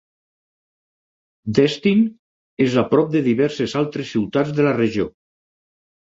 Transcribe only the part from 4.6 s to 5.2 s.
de la regió.